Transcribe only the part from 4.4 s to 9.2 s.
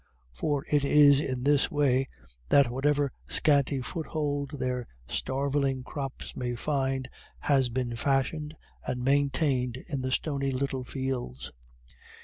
their starveling crops may find, has been fashioned and